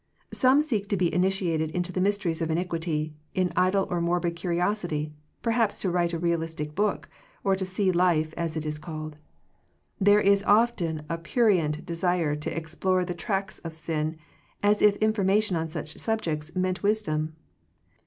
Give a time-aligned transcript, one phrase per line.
[0.33, 5.13] Some seek to be initiated into the mysteries of iniquity, in idle or morbid curiosity,
[5.43, 7.07] perhaps to write a realistic book,
[7.43, 9.21] or to see life, as i< is called.
[9.99, 14.17] There is often a prurient de sire to explore the tracts of sin,
[14.63, 17.35] as if in formation on such subjects meant wis dom.